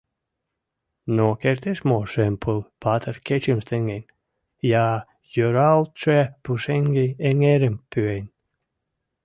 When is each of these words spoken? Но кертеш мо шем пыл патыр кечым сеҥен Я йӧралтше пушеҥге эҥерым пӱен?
Но 1.15 1.25
кертеш 1.41 1.79
мо 1.89 1.97
шем 2.11 2.33
пыл 2.41 2.59
патыр 2.81 3.15
кечым 3.27 3.59
сеҥен 3.67 4.03
Я 4.87 4.89
йӧралтше 5.33 6.19
пушеҥге 6.43 7.05
эҥерым 7.29 7.75
пӱен? 7.91 8.25